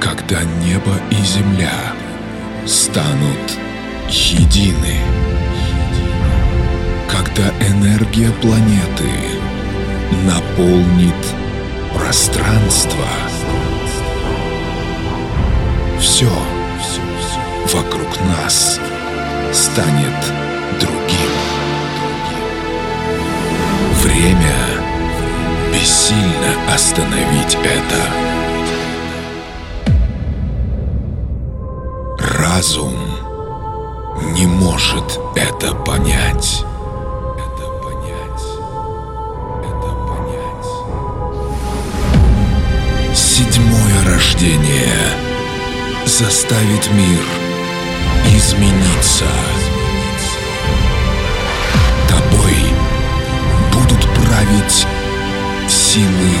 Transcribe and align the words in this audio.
когда 0.00 0.42
небо 0.64 0.94
и 1.10 1.16
земля 1.16 1.92
станут 2.66 3.58
едины, 4.08 4.96
когда 7.08 7.48
энергия 7.66 8.30
планеты 8.40 9.10
наполнит 10.24 11.14
пространство. 11.94 13.04
Все 16.00 16.30
вокруг 17.72 18.08
нас 18.36 18.80
станет 19.52 20.14
другим. 20.80 21.32
Время 24.02 24.54
бессильно 25.72 26.74
остановить 26.74 27.56
это. 27.64 28.27
Разум 32.48 32.94
не 34.34 34.46
может 34.46 35.20
это 35.36 35.74
понять. 35.74 36.64
Седьмое 43.14 44.04
рождение 44.06 45.12
заставить 46.06 46.90
мир 46.92 47.22
измениться. 48.34 49.24
Тобой 52.08 52.56
будут 53.72 54.08
править 54.14 54.86
силы 55.68 56.32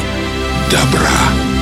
добра. 0.70 1.57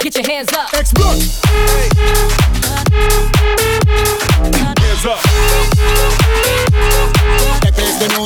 Get 0.00 0.16
your 0.16 0.26
hands 0.26 0.50
up. 0.54 0.72
X 0.72 0.92
block. 0.94 1.18
Hands 4.78 5.04
up. 5.04 5.20
Pepe 7.60 7.82
the 7.98 8.08
de 8.08 8.18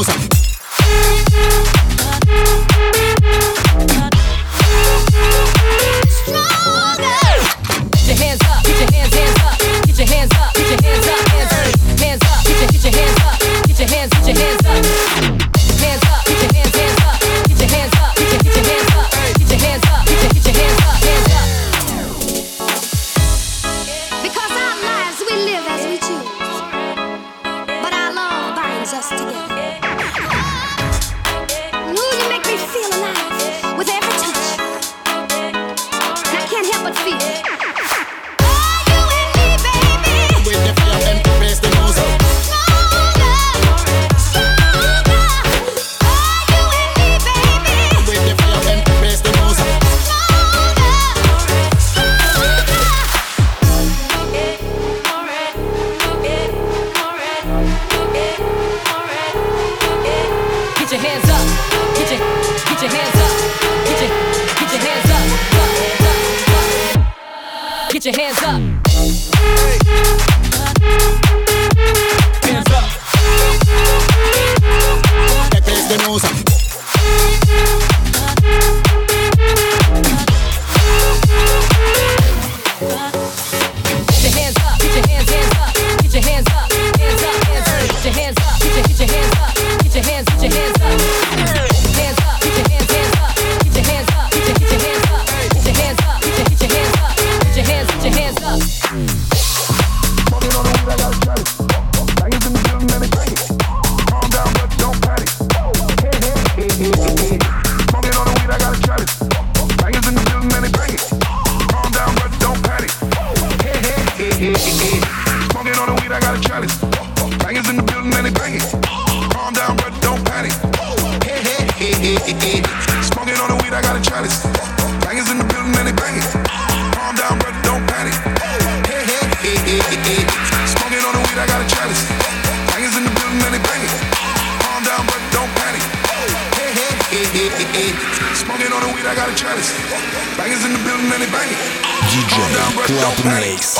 диджей 142.34 142.74
Club 142.84 143.24
Mix. 143.24 143.78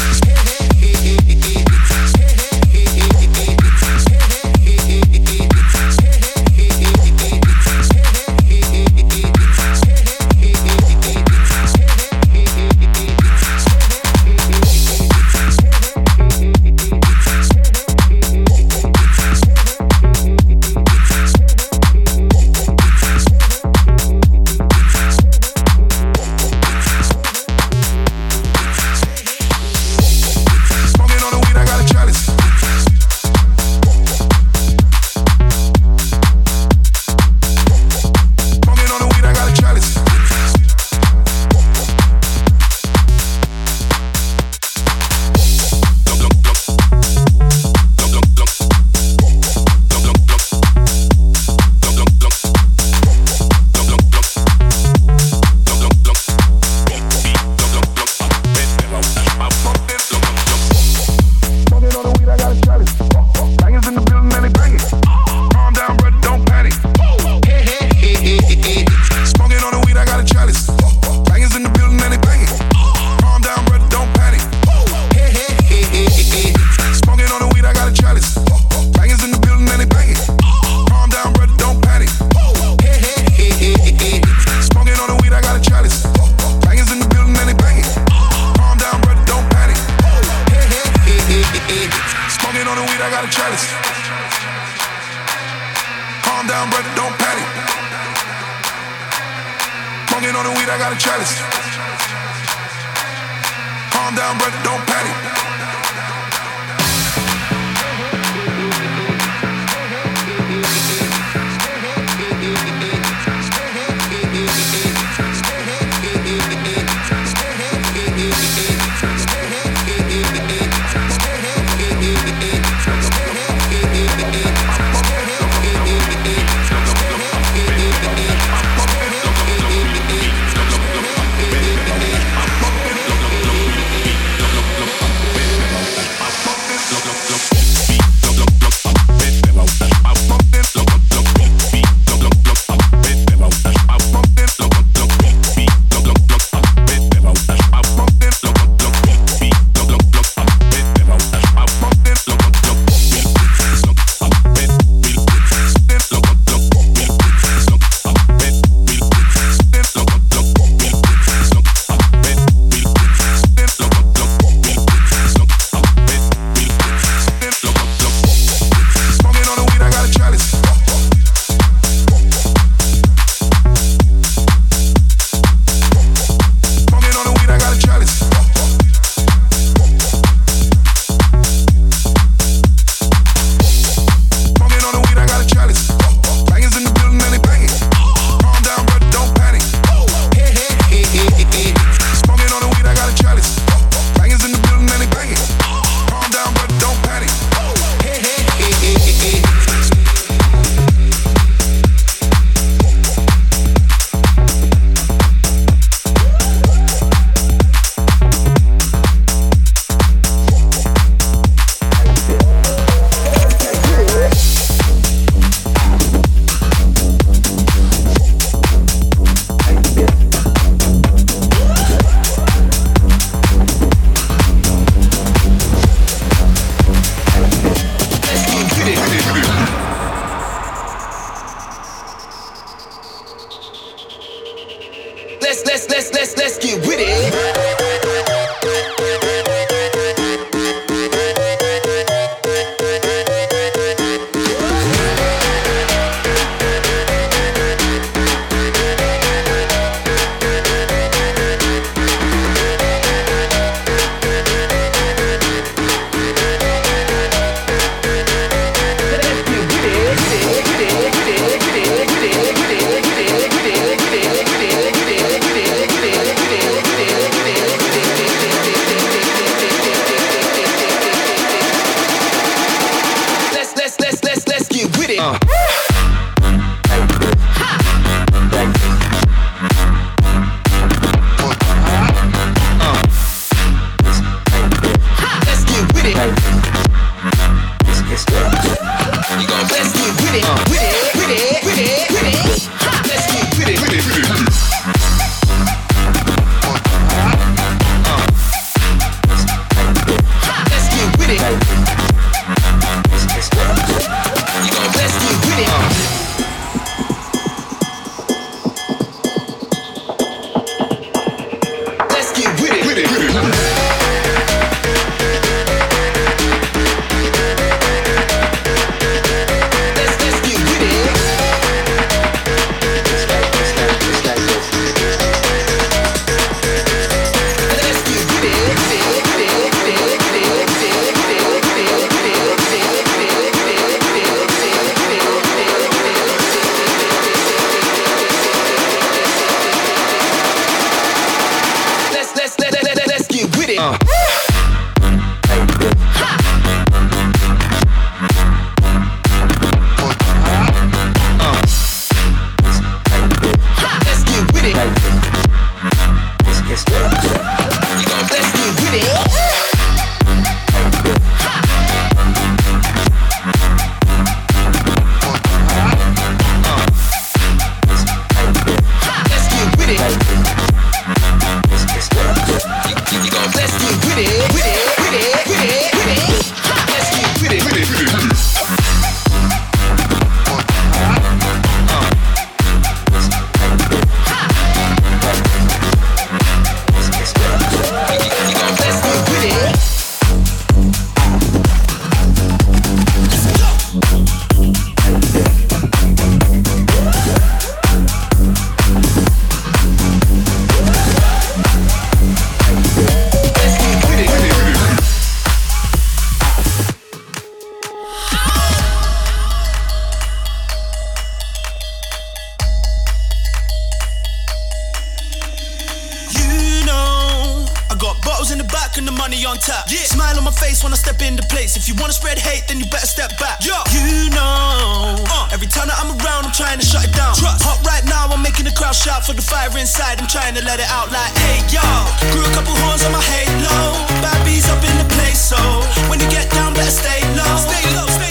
stacking 418.94 419.06
the 419.06 419.18
money 419.18 419.44
on 419.44 419.58
top. 419.58 419.90
Yeah. 419.90 420.06
Smile 420.06 420.38
on 420.38 420.44
my 420.44 420.54
face 420.54 420.84
when 420.84 420.92
I 420.92 420.96
step 420.96 421.20
into 421.20 421.42
place. 421.50 421.76
If 421.76 421.88
you 421.88 421.94
wanna 421.98 422.12
spread 422.12 422.38
hate, 422.38 422.64
then 422.68 422.78
you 422.78 422.86
better 422.86 423.06
step 423.06 423.30
back. 423.40 423.58
Yo. 423.64 423.74
You 423.90 424.30
know, 424.30 425.18
uh, 425.26 425.48
every 425.52 425.66
time 425.66 425.88
that 425.88 425.98
I'm 425.98 426.14
around, 426.14 426.46
I'm 426.46 426.54
trying 426.54 426.78
to 426.78 426.86
shut 426.86 427.02
it 427.04 427.12
down. 427.12 427.34
Trust. 427.34 427.64
Hot 427.66 427.78
right 427.82 428.04
now, 428.06 428.30
I'm 428.30 428.42
making 428.42 428.64
the 428.64 428.74
crowd 428.78 428.94
shout 428.94 429.26
for 429.26 429.34
the 429.34 429.42
fire 429.42 429.70
inside. 429.78 430.20
I'm 430.20 430.30
trying 430.30 430.54
to 430.54 430.62
let 430.62 430.78
it 430.78 430.90
out 430.90 431.10
like, 431.10 431.32
hey 431.42 431.58
y'all. 431.74 432.06
Grew 432.30 432.46
a 432.46 432.52
couple 432.54 432.74
horns 432.86 433.02
on 433.04 433.12
my 433.12 433.22
halo. 433.22 433.98
Bad 434.22 434.38
bees 434.46 434.68
up 434.70 434.82
in 434.84 434.96
the 434.98 435.08
place, 435.14 435.42
so 435.42 435.58
when 436.06 436.20
you 436.20 436.28
get 436.30 436.50
down, 436.50 436.74
better 436.74 436.90
stay 436.90 437.20
low. 437.34 437.50
Stay 437.58 437.82
low. 437.98 438.06
Stay 438.06 438.23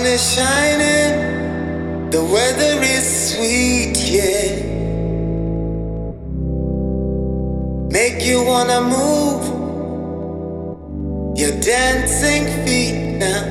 sun 0.00 0.06
is 0.06 0.34
shining, 0.34 2.10
the 2.10 2.24
weather 2.24 2.80
is 2.82 3.34
sweet, 3.34 3.96
yeah. 3.98 4.64
Make 7.90 8.24
you 8.24 8.42
wanna 8.44 8.80
move 8.80 9.42
your 11.36 11.52
dancing 11.60 12.46
feet 12.64 13.18
now. 13.18 13.49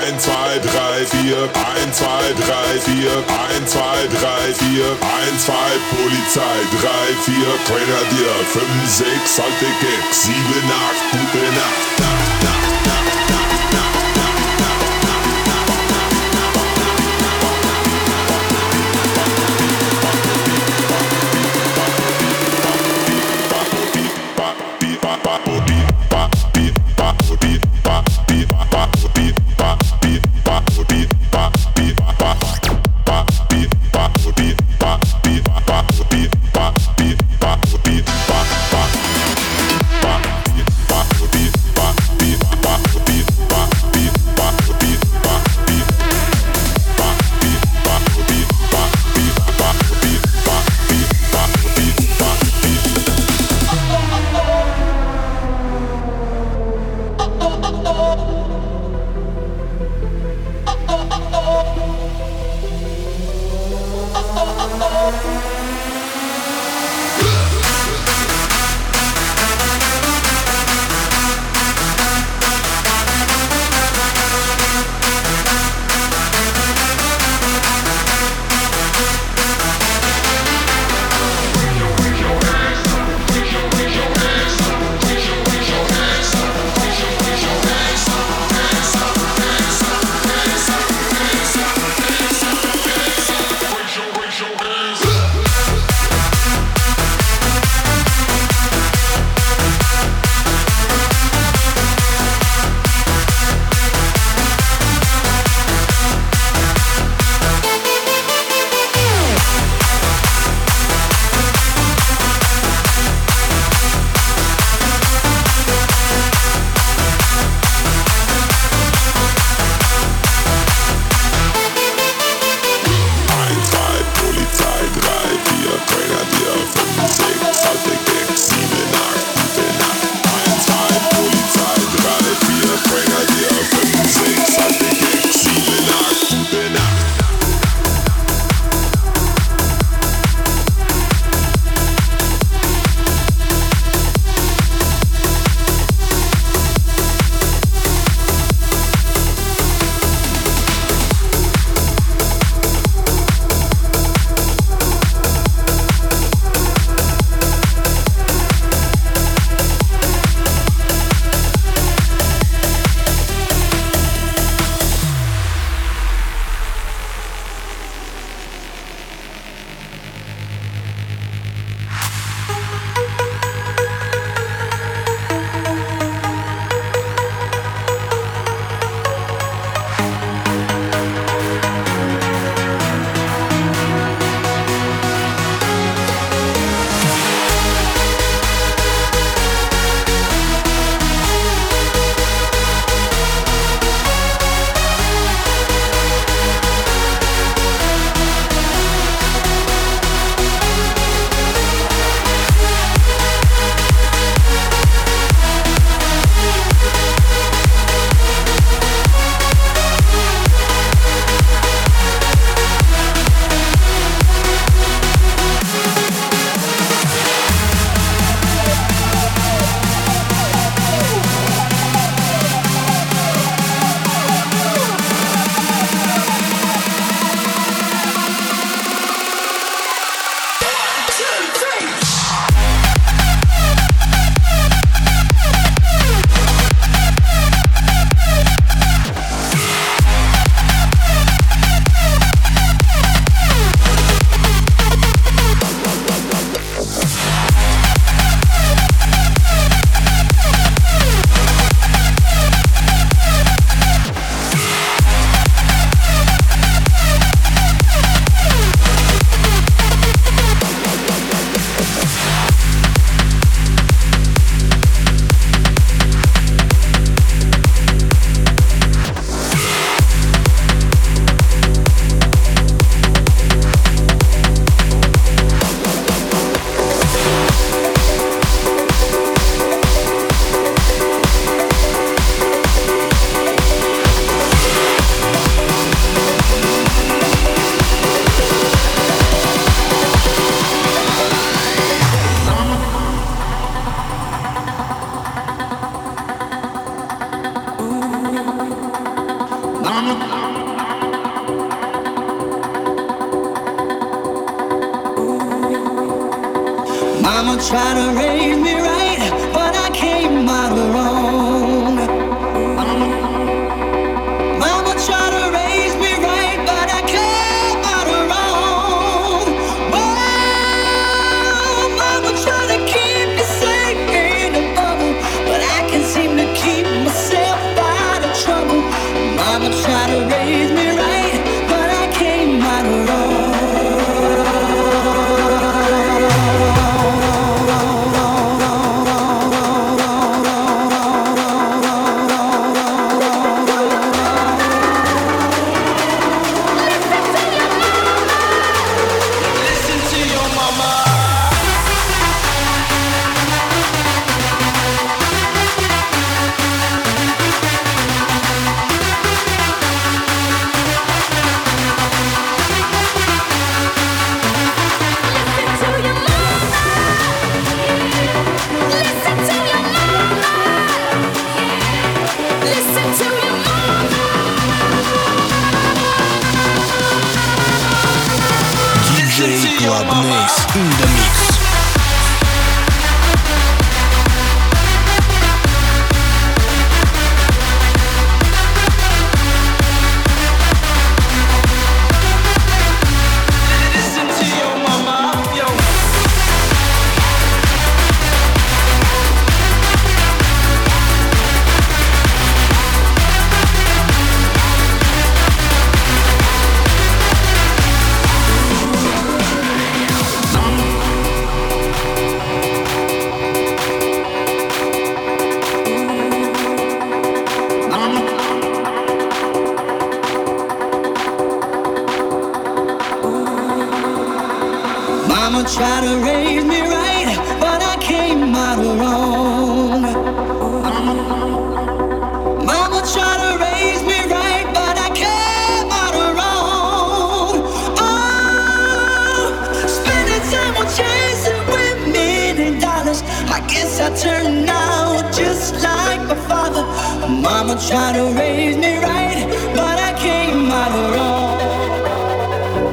1, 0.00 0.18
2, 0.18 0.32
3, 0.60 1.06
4, 1.06 1.48
1, 1.48 1.92
2, 1.92 2.34
3, 2.34 2.80
4, 2.80 3.22
1, 3.26 3.66
2, 3.66 4.08
3, 4.08 4.54
4, 4.54 4.96
1, 4.96 5.38
2, 5.38 5.52
Polizei, 5.90 6.60
3, 6.80 7.14
4, 7.24 7.58
Grenadier, 7.66 8.34
5, 8.46 8.88
6, 8.88 9.40
alte 9.40 9.66
Gags, 9.80 10.22
7, 10.22 10.32
8, 10.32 11.10
gute 11.12 11.52
Nacht. 11.52 12.19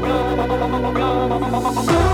Go, 0.08 0.93
go, 0.93 1.86
go, 1.86 2.07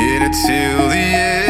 in 0.00 0.22
it 0.22 0.32
till 0.32 0.88
the 0.88 0.96
end. 0.96 1.49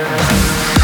Yeah. 0.00 0.79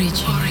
Origin. 0.00 0.24
Origin. 0.26 0.49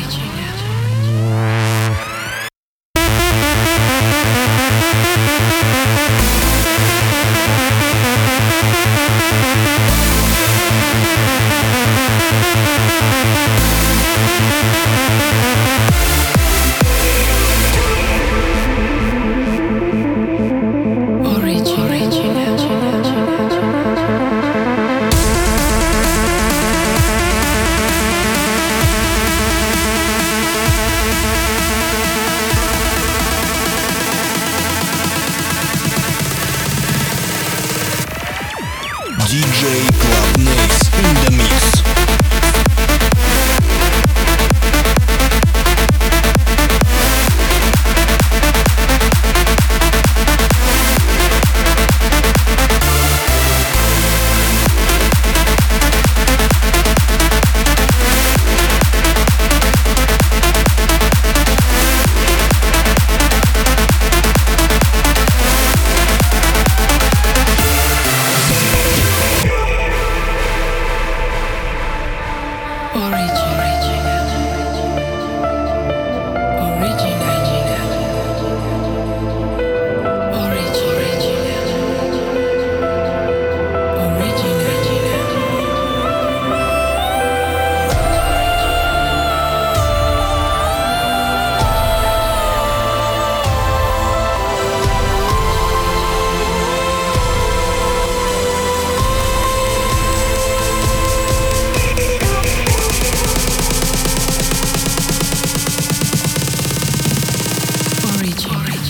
Origin. 108.19 108.51
Origin. 108.51 108.88